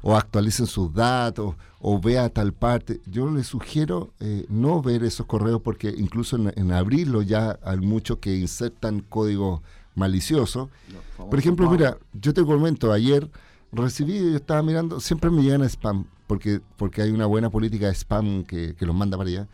[0.00, 3.00] o actualicen sus datos, o vea tal parte.
[3.06, 7.78] Yo le sugiero eh, no ver esos correos porque incluso en, en abrirlo ya hay
[7.78, 9.60] muchos que insertan códigos
[9.94, 10.68] maliciosos.
[11.16, 13.30] Por ejemplo, mira, yo te comento, ayer
[13.72, 17.86] recibí, yo estaba mirando, siempre me llegan a spam, porque, porque hay una buena política
[17.86, 19.48] de spam que, que los manda para allá,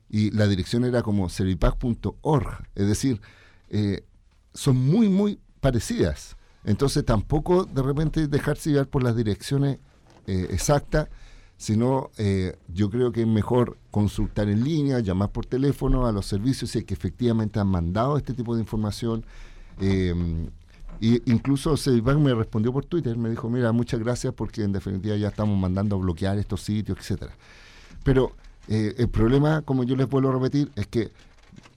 [0.10, 3.22] y la dirección era como servipack.org, es decir,
[3.72, 4.04] eh,
[4.54, 6.36] son muy, muy parecidas.
[6.66, 9.80] Entonces, tampoco de repente dejarse llevar por las direcciones
[10.28, 11.08] eh, exactas,
[11.58, 16.26] sino eh, yo creo que es mejor consultar en línea, llamar por teléfono a los
[16.26, 19.26] servicios si es que efectivamente han mandado este tipo de información.
[21.00, 25.16] Y incluso Servipack me respondió por Twitter, me dijo, mira, muchas gracias porque en definitiva
[25.16, 27.34] ya estamos mandando a bloquear estos sitios, etcétera.
[28.04, 28.36] Pero
[28.68, 31.12] el problema, como yo les vuelvo a repetir, es que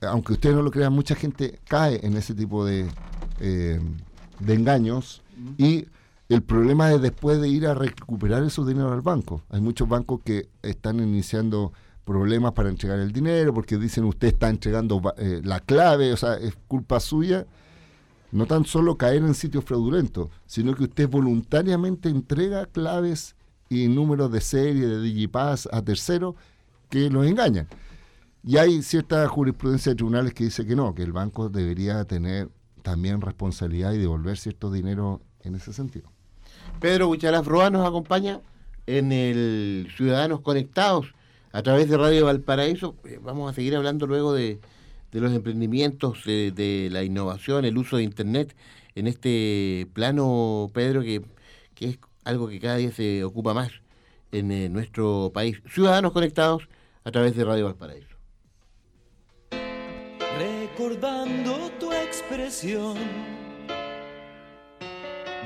[0.04, 2.86] aunque ustedes no lo crean, mucha gente cae en ese tipo de,
[3.40, 3.80] eh,
[4.40, 5.22] de engaños
[5.58, 5.86] y
[6.28, 9.42] el problema es después de ir a recuperar esos dinero al banco.
[9.50, 11.72] Hay muchos bancos que están iniciando
[12.04, 16.34] problemas para entregar el dinero porque dicen usted está entregando eh, la clave, o sea,
[16.34, 17.46] es culpa suya.
[18.32, 23.36] No tan solo caer en sitios fraudulentos, sino que usted voluntariamente entrega claves
[23.68, 26.34] y números de serie, de Digipass a terceros
[26.88, 27.68] que los engañan.
[28.46, 32.50] Y hay cierta jurisprudencia de tribunales que dice que no, que el banco debería tener
[32.82, 36.12] también responsabilidad y devolver cierto dinero en ese sentido.
[36.78, 38.40] Pedro Buchalaf Roa nos acompaña
[38.86, 41.14] en el Ciudadanos Conectados
[41.52, 42.96] a través de Radio Valparaíso.
[43.04, 44.60] Eh, Vamos a seguir hablando luego de,
[45.12, 48.54] los emprendimientos, de, la innovación, el uso de Internet
[48.94, 51.22] en este plano, Pedro, que,
[51.74, 53.70] que es algo que cada día se ocupa más
[54.32, 55.62] en eh, nuestro país.
[55.72, 56.68] Ciudadanos Conectados
[57.04, 58.13] a través de Radio Valparaíso.
[60.76, 62.96] Recordando tu expresión,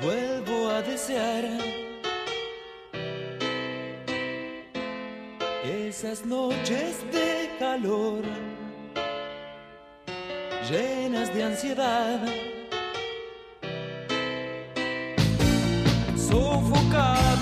[0.00, 1.44] vuelvo a desear
[5.64, 8.22] esas noches de calor,
[10.70, 12.20] llenas de ansiedad,
[16.16, 17.38] sofocado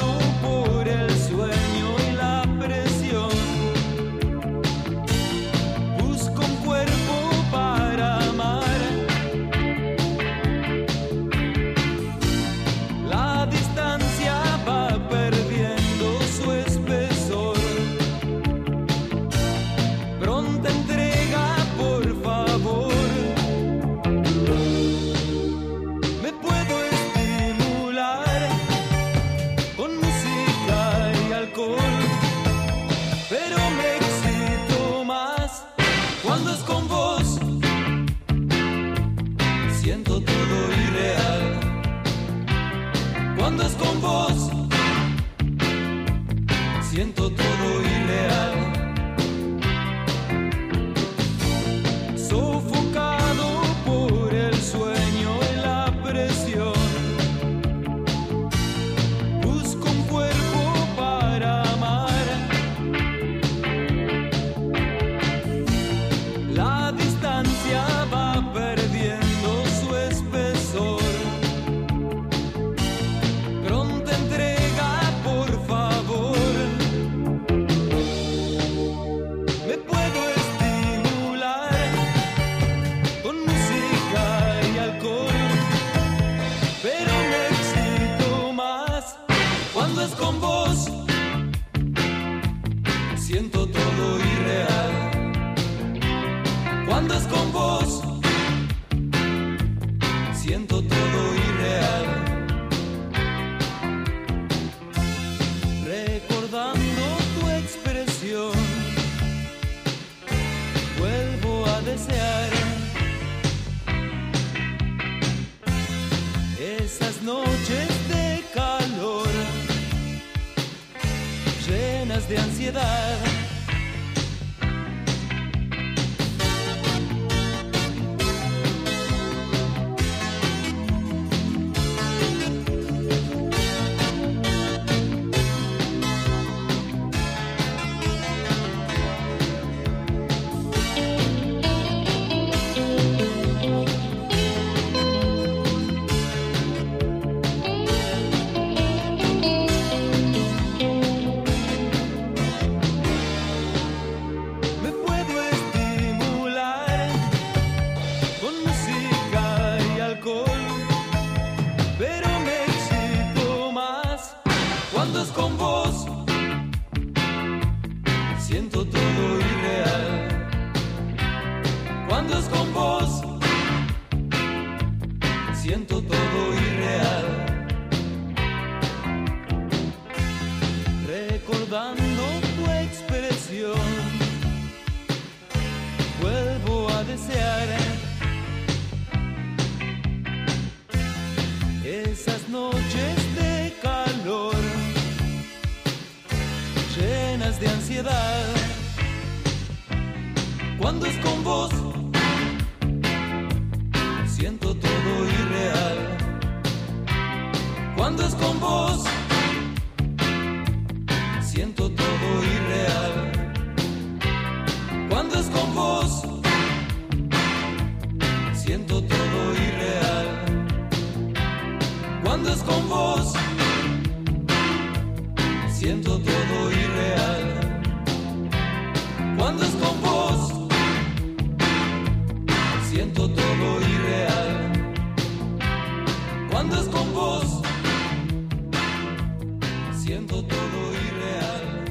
[240.43, 241.85] todo irreal.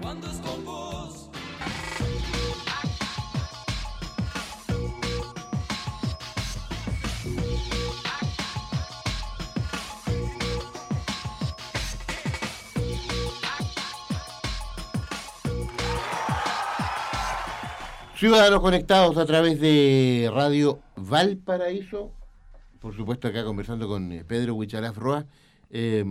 [0.00, 1.30] Cuando es con vos.
[18.16, 22.10] Ciudadanos conectados a través de Radio Valparaíso,
[22.80, 25.26] por supuesto acá conversando con eh, Pedro Huichalaf Roa.
[25.76, 26.04] Eh,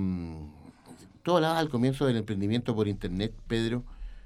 [1.24, 3.84] tú hablabas al comienzo del emprendimiento por internet, Pedro,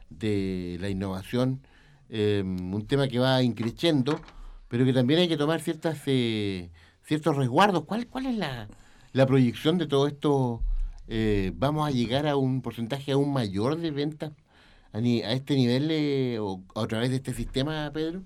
[0.10, 1.62] de la innovación,
[2.10, 4.20] eh, un tema que va increciendo,
[4.68, 6.72] pero que también hay que tomar ciertas eh,
[7.04, 7.84] ciertos resguardos.
[7.86, 8.68] ¿Cuál, cuál es la,
[9.14, 10.62] la proyección de todo esto?
[11.08, 14.32] Eh, ¿Vamos a llegar a un porcentaje aún mayor de ventas
[14.92, 18.24] a, ni- a este nivel eh, o a través de este sistema, Pedro?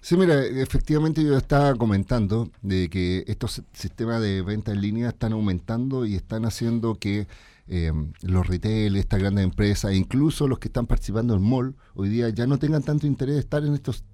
[0.00, 5.08] Sí, mira, efectivamente yo estaba comentando de que estos si- sistemas de venta en línea
[5.08, 7.26] están aumentando y están haciendo que
[7.66, 7.92] eh,
[8.22, 12.46] los retail, estas grandes empresas, incluso los que están participando en mall, hoy día ya
[12.46, 14.04] no tengan tanto interés de estar en estos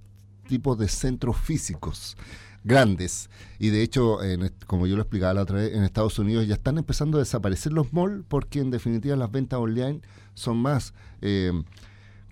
[0.48, 2.16] tipos de centros físicos
[2.64, 3.28] grandes.
[3.58, 6.54] Y de hecho, en como yo lo explicaba la otra vez, en Estados Unidos ya
[6.54, 10.00] están empezando a desaparecer los malls porque en definitiva las ventas online
[10.34, 11.52] son más eh,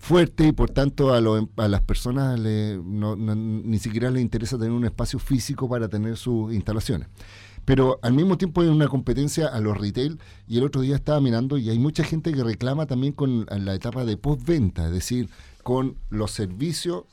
[0.03, 4.11] fuertes y por tanto a, lo- em, a las personas le- no- no- ni siquiera
[4.11, 7.07] les interesa tener un espacio físico para tener sus instalaciones.
[7.63, 11.21] Pero al mismo tiempo hay una competencia a los retail y el otro día estaba
[11.21, 15.29] mirando y hay mucha gente que reclama también con la etapa de postventa, es decir,
[15.63, 17.05] con los servicios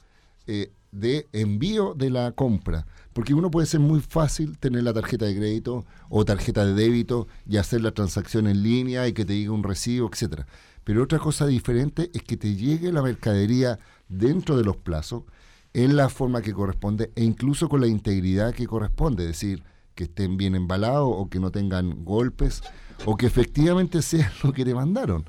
[0.48, 2.86] eh, de envío de la compra.
[3.12, 7.28] Porque uno puede ser muy fácil tener la tarjeta de crédito o tarjeta de débito
[7.48, 10.46] y hacer la transacción en línea y que te llegue un recibo, etcétera.
[10.84, 13.78] Pero otra cosa diferente es que te llegue la mercadería
[14.08, 15.24] dentro de los plazos,
[15.72, 19.62] en la forma que corresponde e incluso con la integridad que corresponde, es decir,
[19.94, 22.62] que estén bien embalados o que no tengan golpes
[23.04, 25.24] o que efectivamente sea lo que te mandaron.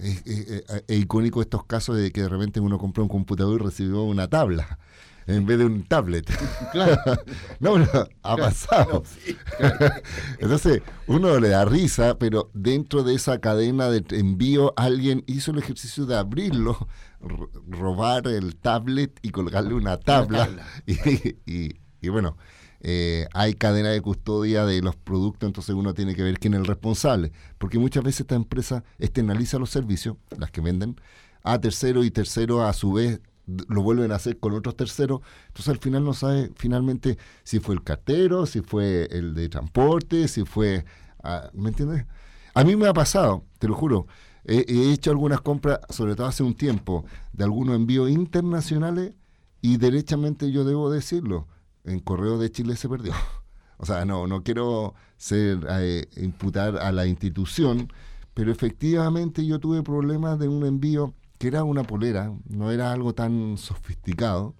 [0.00, 3.60] Es, es- es- es icónico estos casos de que de repente uno compró un computador
[3.60, 4.78] y recibió una tabla
[5.26, 6.30] en vez de un tablet.
[6.72, 6.96] Claro.
[7.60, 8.92] no, pero ha Claro, pasado.
[8.94, 9.94] no, sí, claro.
[10.38, 15.58] Entonces, uno le da risa, pero dentro de esa cadena de envío, alguien hizo el
[15.58, 16.88] ejercicio de abrirlo,
[17.20, 20.46] ro- robar el tablet y colgarle una tabla.
[20.46, 20.66] tabla.
[20.86, 22.36] Y, y- y bueno,
[22.80, 26.60] eh, hay cadena de custodia de los productos, entonces uno tiene que ver quién es
[26.60, 27.32] el responsable.
[27.56, 31.00] Porque muchas veces esta empresa externaliza los servicios, las que venden,
[31.42, 35.68] a tercero y tercero a su vez lo vuelven a hacer con otros terceros, entonces
[35.68, 40.44] al final no sabe finalmente si fue el cartero, si fue el de transporte, si
[40.44, 40.84] fue,
[41.22, 42.06] ah, ¿me entiendes?
[42.54, 44.06] A mí me ha pasado, te lo juro,
[44.44, 49.12] he, he hecho algunas compras, sobre todo hace un tiempo, de algunos envíos internacionales
[49.60, 51.48] y derechamente yo debo decirlo,
[51.84, 53.12] en Correo de Chile se perdió.
[53.76, 57.92] O sea, no, no quiero ser eh, imputar a la institución,
[58.32, 63.14] pero efectivamente yo tuve problemas de un envío que era una polera, no era algo
[63.14, 64.54] tan sofisticado.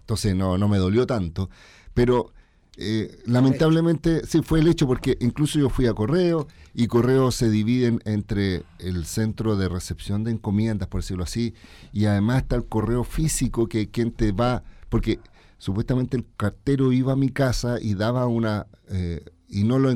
[0.00, 1.48] Entonces no, no me dolió tanto.
[1.94, 2.32] Pero
[2.76, 7.50] eh, lamentablemente sí fue el hecho porque incluso yo fui a correo y correo se
[7.50, 11.54] dividen entre el centro de recepción de encomiendas, por decirlo así,
[11.92, 15.20] y además está el correo físico que quien te va, porque
[15.58, 18.66] supuestamente el cartero iba a mi casa y daba una...
[18.88, 19.94] eh, y no, lo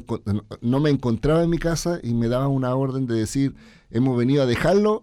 [0.60, 3.54] no me encontraba en mi casa y me daba una orden de decir,
[3.90, 5.00] hemos venido a dejarlo,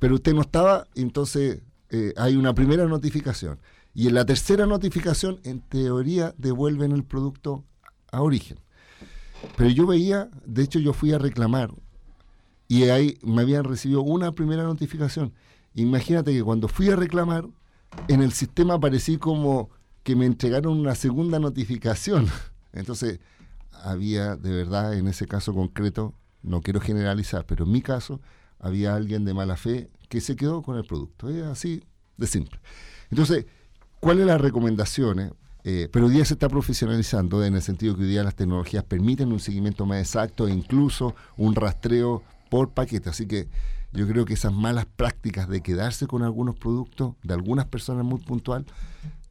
[0.00, 3.60] pero usted no estaba, entonces eh, hay una primera notificación.
[3.94, 7.64] Y en la tercera notificación, en teoría, devuelven el producto
[8.10, 8.58] a origen.
[9.56, 11.70] Pero yo veía, de hecho yo fui a reclamar
[12.66, 15.32] y ahí me habían recibido una primera notificación.
[15.74, 17.46] Imagínate que cuando fui a reclamar,
[18.08, 19.70] en el sistema aparecí como
[20.02, 22.26] que me entregaron una segunda notificación.
[22.72, 23.20] Entonces,
[23.70, 28.20] había de verdad, en ese caso concreto, no quiero generalizar, pero en mi caso,
[28.60, 31.28] había alguien de mala fe que se quedó con el producto.
[31.28, 31.82] Es así
[32.16, 32.60] de simple.
[33.10, 33.46] Entonces,
[34.00, 35.32] ¿cuáles las recomendaciones?
[35.64, 38.84] Eh, pero hoy día se está profesionalizando en el sentido que hoy día las tecnologías
[38.84, 43.10] permiten un seguimiento más exacto e incluso un rastreo por paquete.
[43.10, 43.48] Así que
[43.92, 48.20] yo creo que esas malas prácticas de quedarse con algunos productos de algunas personas muy
[48.20, 48.64] puntual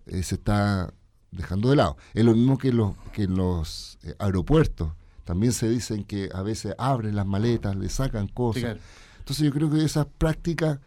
[0.05, 0.93] eh, se está
[1.31, 1.97] dejando de lado.
[2.13, 4.91] Es lo mismo que, los que en los eh, aeropuertos.
[5.23, 8.77] También se dicen que a veces abren las maletas, le sacan cosas.
[9.29, 10.79] Entonces yo creo que esas prácticas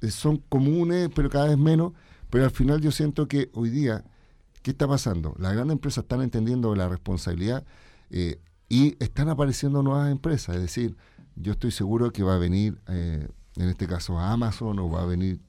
[0.00, 1.92] eh, son comunes, pero cada vez menos.
[2.30, 4.04] Pero al final yo siento que hoy día,
[4.62, 5.34] ¿qué está pasando?
[5.40, 7.64] Las grandes empresas están entendiendo la responsabilidad
[8.10, 10.54] eh, y están apareciendo nuevas empresas.
[10.54, 10.96] Es decir,
[11.34, 15.06] yo estoy seguro que va a venir, eh, en este caso, Amazon o va a
[15.06, 15.40] venir,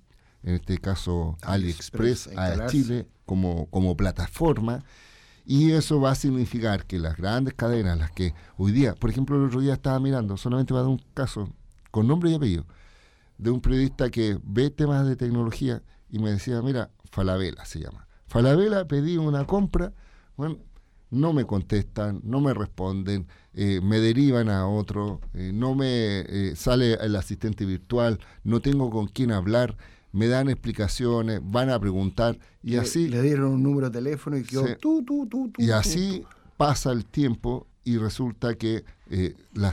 [0.41, 2.65] en este caso, AliExpress AliExpress, a.
[2.65, 4.83] Chile como, como plataforma.
[5.45, 9.37] Y eso va a significar que las grandes cadenas, las que hoy día, por ejemplo,
[9.37, 11.53] el otro día estaba mirando, solamente va a dar un caso
[11.95, 12.65] con nombre y apellido,
[13.37, 18.05] de un periodista que ve temas de tecnología y me decía, mira, Falabella se llama.
[18.27, 19.93] Falabella pedí una compra,
[20.35, 20.57] bueno,
[21.09, 26.53] no me contestan, no me responden, eh, me derivan a otro, eh, no me eh,
[26.57, 29.77] sale el asistente virtual, no tengo con quién hablar,
[30.11, 33.07] me dan explicaciones, van a preguntar y Le- así...
[33.07, 35.53] Le dieron un número de teléfono y quedó tú, tú, tú.
[35.59, 36.25] Y así
[36.57, 38.83] pasa el tiempo y resulta que
[39.53, 39.71] la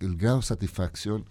[0.00, 1.26] el grado de satisfacción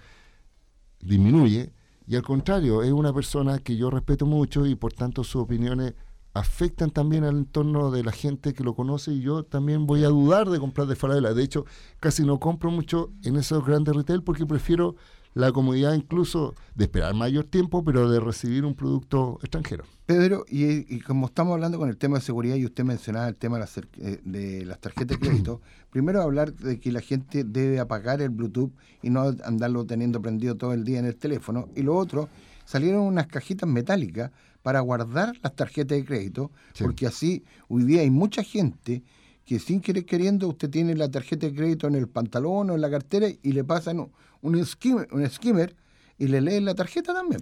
[1.04, 1.74] disminuye
[2.06, 5.94] y al contrario, es una persona que yo respeto mucho y por tanto sus opiniones
[6.34, 10.10] afectan también al entorno de la gente que lo conoce y yo también voy a
[10.10, 11.34] dudar de comprar de Falabella.
[11.34, 11.66] De hecho,
[12.00, 14.96] casi no compro mucho en esos grandes retail porque prefiero
[15.34, 19.84] la comodidad incluso de esperar mayor tiempo, pero de recibir un producto extranjero.
[20.06, 23.38] Pedro, y, y como estamos hablando con el tema de seguridad y usted mencionaba el
[23.38, 27.44] tema de las, eh, de las tarjetas de crédito, primero hablar de que la gente
[27.44, 28.72] debe apagar el Bluetooth
[29.02, 31.70] y no andarlo teniendo prendido todo el día en el teléfono.
[31.76, 32.30] Y lo otro,
[32.66, 34.32] salieron unas cajitas metálicas
[34.62, 39.04] para guardar las tarjetas de crédito, porque así hoy día hay mucha gente
[39.46, 42.82] que sin querer queriendo usted tiene la tarjeta de crédito en el pantalón o en
[42.82, 44.10] la cartera y le pasan
[44.42, 45.76] un, skimmer, un skimmer
[46.18, 47.42] y le leen la tarjeta también.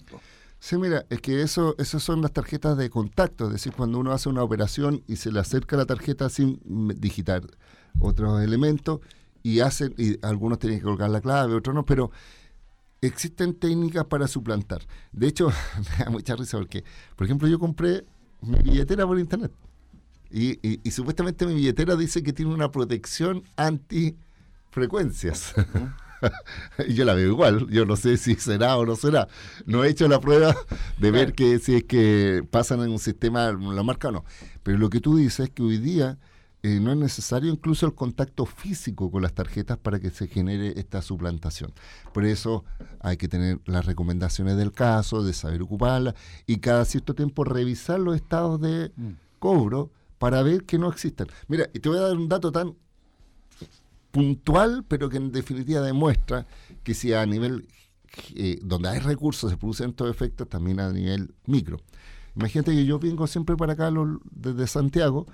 [0.60, 4.12] Sí, mira, es que eso, esas son las tarjetas de contacto, es decir, cuando uno
[4.12, 6.60] hace una operación y se le acerca la tarjeta sin
[6.99, 7.41] digitar
[7.99, 8.99] otros elementos
[9.43, 12.12] y hacen, y algunos tienen que colocar la clave, otros no, pero
[13.02, 14.82] existen técnicas para suplantar.
[15.12, 15.49] De hecho,
[15.97, 16.84] me da mucha risa porque,
[17.16, 18.06] por ejemplo, yo compré
[18.41, 19.52] mi billetera por internet
[20.32, 24.16] y, y- y supuestamente mi billetera dice que tiene una protección anti
[24.72, 25.54] frecuencias.
[26.88, 29.28] y yo la veo igual, yo no sé si será o no será.
[29.66, 30.56] No he hecho la prueba
[31.00, 34.26] de ver que si es que pasan en un sistema, la marca o no.
[34.64, 36.18] Pero lo que tú dices es que hoy día
[36.64, 40.80] eh, no es necesario incluso el contacto físico con las tarjetas para que se genere
[40.80, 41.74] esta suplantación.
[42.14, 42.64] Por eso
[43.00, 46.14] hay que tener las recomendaciones del caso, de saber ocuparlas
[46.46, 48.92] y cada cierto tiempo revisar los estados de
[49.40, 49.90] cobro
[50.22, 51.26] para ver que no existan.
[51.48, 52.76] Mira, y te voy a dar un dato tan
[54.12, 56.46] puntual, pero que en definitiva demuestra
[56.84, 57.68] que si a nivel
[58.36, 61.80] eh, donde hay recursos se producen estos efectos, también a nivel micro.
[62.36, 63.92] Imagínate que yo vengo siempre para acá
[64.30, 65.26] desde Santiago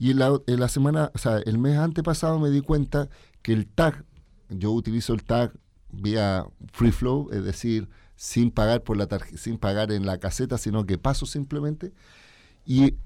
[0.00, 3.08] y en la, semana, o sea, el mes antepasado me di cuenta
[3.40, 4.04] que el tag,
[4.48, 5.52] yo utilizo el tag
[5.92, 9.06] vía free flow, es decir, sin pagar por la
[9.36, 11.92] sin pagar en la caseta, sino que paso simplemente
[12.66, 12.96] y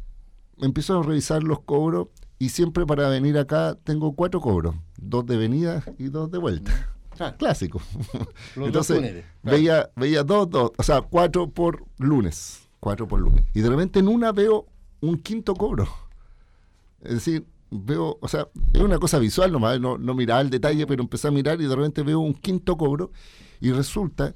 [0.61, 5.37] empiezo a revisar los cobros y siempre para venir acá tengo cuatro cobros, dos de
[5.37, 6.91] venida y dos de vuelta.
[7.37, 7.81] Clásico.
[8.55, 9.57] Los Entonces, dos túneles, claro.
[9.57, 13.45] veía, veía dos, dos, o sea, cuatro por lunes, cuatro por lunes.
[13.55, 14.67] Y de repente en una veo
[15.01, 15.89] un quinto cobro.
[17.03, 20.87] Es decir, veo, o sea, es una cosa visual nomás, no, no miraba el detalle,
[20.87, 23.11] pero empecé a mirar y de repente veo un quinto cobro
[23.61, 24.35] y resulta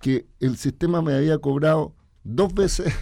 [0.00, 1.94] que el sistema me había cobrado
[2.24, 2.92] dos veces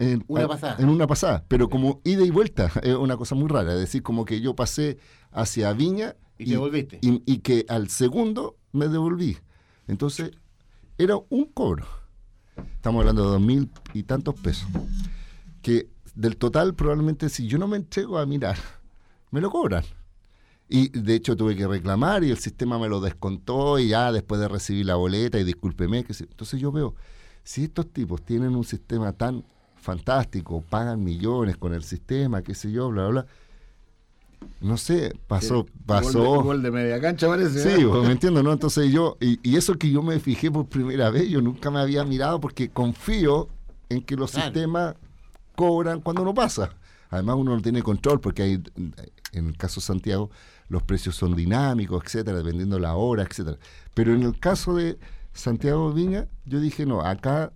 [0.00, 0.76] en Una pasada.
[0.78, 3.72] En una pasada, pero como ida y vuelta, es una cosa muy rara.
[3.74, 4.98] Es decir, como que yo pasé
[5.30, 6.98] hacia Viña Y te volviste.
[7.02, 9.36] y, y que al segundo me devolví.
[9.86, 10.30] Entonces,
[10.98, 11.86] era un cobro.
[12.74, 14.68] Estamos hablando de dos mil y tantos pesos.
[15.62, 18.56] Que del total, probablemente si yo no me entrego a mirar,
[19.30, 19.84] me lo cobran.
[20.68, 24.40] Y de hecho tuve que reclamar y el sistema me lo descontó y ya después
[24.40, 26.04] de recibir la boleta y discúlpeme.
[26.04, 26.94] Que se- Entonces yo veo,
[27.42, 29.44] si estos tipos tienen un sistema tan
[29.80, 33.26] fantástico, pagan millones con el sistema, qué sé yo, bla, bla, bla.
[34.60, 36.22] No sé, pasó, pasó.
[36.22, 37.62] Gol de, gol de media cancha parece.
[37.62, 37.86] Sí, ¿eh?
[37.86, 38.52] pues, me entiendo, ¿no?
[38.52, 41.78] Entonces yo, y, y eso que yo me fijé por primera vez, yo nunca me
[41.80, 43.48] había mirado porque confío
[43.88, 44.46] en que los Claro.
[44.46, 44.94] sistemas
[45.56, 46.70] cobran cuando uno pasa.
[47.10, 48.62] Además uno no tiene control porque hay,
[49.32, 50.30] en el caso de Santiago,
[50.68, 53.58] los precios son dinámicos, etcétera, dependiendo la hora, etcétera.
[53.94, 54.98] Pero en el caso de
[55.32, 57.52] Santiago Viña, yo dije, no, acá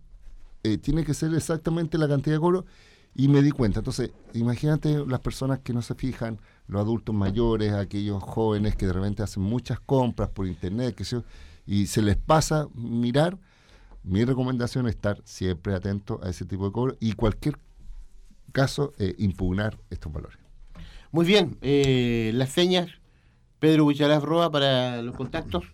[0.65, 2.65] eh, tiene que ser exactamente la cantidad de cobro
[3.15, 3.81] y me di cuenta.
[3.81, 8.95] Entonces, imagínate las personas que no se fijan, los adultos mayores, aquellos jóvenes que de
[8.95, 11.05] repente hacen muchas compras por internet, que
[11.67, 13.39] y se les pasa mirar.
[14.03, 17.59] Mi recomendación es estar siempre atento a ese tipo de cobro y cualquier
[18.53, 20.39] caso eh, impugnar estos valores.
[21.13, 22.89] Muy bien, eh, las señas,
[23.61, 25.65] Pedro Huichalaf Roa para los contactos.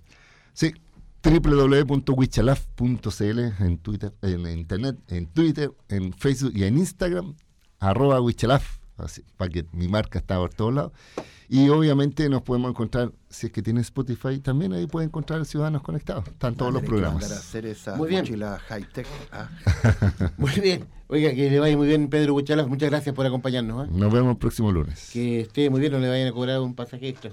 [0.52, 0.74] Sí,
[1.22, 7.34] www.wichalaf.cl en Twitter, en internet, en Twitter, en Facebook y en Instagram,
[7.78, 10.92] arroba wichalaf, así, para que mi marca está por todos lados.
[11.48, 15.82] Y obviamente nos podemos encontrar, si es que tiene Spotify, también ahí puede encontrar Ciudadanos
[15.82, 16.28] Conectados.
[16.28, 17.44] Están todos los Tener que mandar a programas.
[17.44, 18.24] hacer esa Muy bien.
[19.32, 19.48] ah.
[20.38, 20.86] Muy bien.
[21.08, 22.68] Oiga, que le vaya muy bien, Pedro Huichalaf.
[22.68, 23.88] Muchas gracias por acompañarnos.
[23.88, 23.90] ¿eh?
[23.92, 25.10] Nos vemos el próximo lunes.
[25.12, 27.32] Que esté muy bien, no le vayan a cobrar un pasaje extra,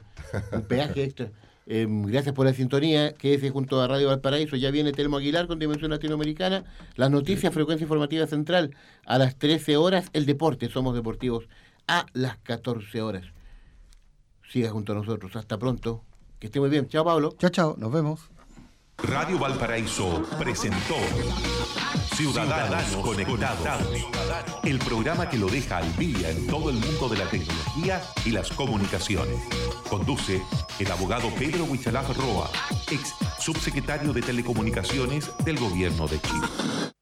[0.51, 1.29] un peaje extra.
[1.69, 3.13] Eh, gracias por la sintonía.
[3.13, 4.55] Quédese junto a Radio Valparaíso.
[4.55, 6.63] Ya viene Telmo Aguilar con Dimensión Latinoamericana.
[6.95, 8.73] Las noticias, frecuencia informativa central.
[9.05, 10.69] A las 13 horas, el deporte.
[10.69, 11.49] Somos deportivos.
[11.87, 13.25] A las 14 horas.
[14.49, 15.35] Siga junto a nosotros.
[15.35, 16.03] Hasta pronto.
[16.39, 16.87] Que esté muy bien.
[16.87, 17.35] Chao, Pablo.
[17.37, 17.75] Chao, chao.
[17.77, 18.36] Nos vemos.
[19.03, 20.95] Radio Valparaíso presentó
[22.15, 23.87] Ciudadanos, Conectados,
[24.63, 28.31] el programa que lo deja al día en todo el mundo de la tecnología y
[28.31, 29.39] las comunicaciones.
[29.89, 30.41] Conduce
[30.79, 32.49] el abogado Pedro Huichalaf Roa,
[32.91, 36.96] ex subsecretario de Telecomunicaciones del Gobierno de Chile.